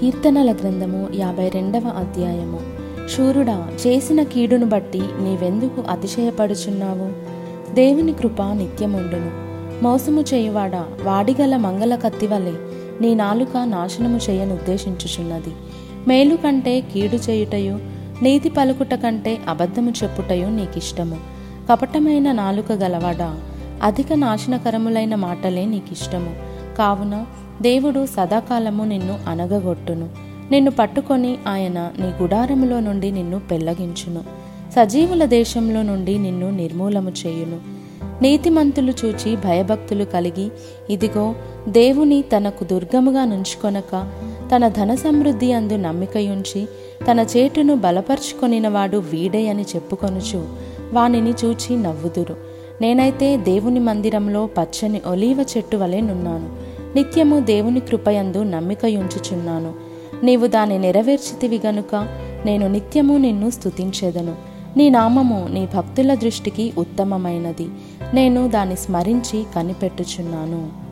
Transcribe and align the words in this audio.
కీర్తనల 0.00 0.52
గ్రంథము 0.52 1.08
యాభై 1.14 1.48
రెండవ 1.48 1.82
అధ్యాయము. 1.98 2.60
శూరుడా 3.16 3.68
చేసిన 3.86 4.22
కీడును 4.22 4.66
బట్టి 4.66 4.98
నీవెందుకు 4.98 5.84
అతిశయపడుచున్నావు? 5.90 7.08
దేవుని 7.74 8.12
కృప 8.12 8.42
నిత్యముండును. 8.42 9.30
మోసము 9.84 10.20
చేయువాడా 10.20 10.84
వాడిగల 11.02 11.56
మంగళ 11.56 11.94
కత్తివలే 11.94 12.52
నీ 13.00 13.14
నాలుక 13.14 13.56
నాశనము 13.64 14.20
చేయనుద్దేశించుచున్నది. 14.30 15.52
మేలు 16.08 16.36
కంటే 16.36 16.80
కీడు 16.80 17.16
చేయుటయు 17.16 17.78
నీతి 18.22 18.48
పలుకుట 18.48 18.94
కంటే 18.94 19.38
అబద్ధము 19.48 19.92
చెప్పుటయు 20.02 20.46
నీకిష్టము. 20.46 21.16
కపటమైన 21.72 22.32
నాలుక 22.32 22.72
గలవాడా 22.72 23.40
అధిక 23.82 24.12
నాశనకరములైన 24.14 25.14
మాటలే 25.14 25.64
నీకిష్టము. 25.64 26.53
కావున 26.78 27.26
దేవుడు 27.62 28.06
సదాకాలము 28.06 28.84
నిన్ను 28.84 29.18
అనగగొట్టును. 29.28 30.08
నిన్ను 30.50 30.70
పట్టుకొని 30.70 31.36
ఆయన 31.46 31.90
నీ 31.98 32.22
గుడారములో 32.22 32.80
నుండి 32.80 33.10
నిన్ను 33.10 33.40
పెళ్ళగించును 33.50 34.20
సజీవుల 34.76 35.24
దేశంలో 35.24 35.82
నుండి 35.82 36.18
నిన్ను 36.18 36.50
నిర్మూలము 36.50 37.10
చేయును. 37.10 37.74
నీతిమంతులు 38.22 38.92
చూచి 39.04 39.36
భయభక్తులు 39.36 40.04
కలిగి 40.04 40.50
ఇదిగో 40.90 41.34
దేవుని 41.68 42.22
తనకు 42.22 42.64
దుర్గముగా 42.64 43.24
నుంచుకొనక 43.24 44.10
తన 44.54 44.68
ధన 44.68 44.94
సమృద్ధి 44.94 45.52
అందు 45.52 45.76
నమ్మికయుంచి 45.76 46.66
తన 47.10 47.26
చేటును 47.36 47.76
బలపరుచుకొనినవాడు 47.76 48.96
వీడే 48.96 49.48
అని 49.48 49.62
చెప్పుకొనుచు 49.62 50.46
వానిని 50.92 51.30
చూచి 51.44 51.76
నవ్వుదురు. 51.76 52.36
నేనైతే 52.80 53.36
దేవుని 53.36 53.80
మందిరంలో 53.80 54.46
పచ్చని 54.46 55.00
ఒలీవ 55.06 55.46
చెట్టు 55.56 55.76
వలె 55.76 56.00
నున్నాను. 56.00 56.63
నిత్యము 56.96 57.40
దేవుని 57.40 57.80
కృపయందు 57.80 58.42
నమ్మికయుంచుచున్నాను. 58.42 59.74
నీవు 60.22 60.46
దాన్ని 60.46 60.78
నెరవేర్చితివి 60.78 61.60
గనుక 61.66 61.94
నేను 62.46 62.68
నిత్యము 62.68 63.16
నిన్ను 63.16 63.50
స్తుతించేదను. 63.50 64.34
నీ 64.76 64.90
నామము 64.90 65.48
నీ 65.50 65.68
భక్తుల 65.76 66.14
దృష్టికి 66.14 66.72
ఉత్తమమైనది. 66.78 67.68
నేను 68.14 68.48
దాన్ని 68.48 68.76
స్మరించి 68.76 69.44
కనిపెట్టుచున్నాను. 69.56 70.83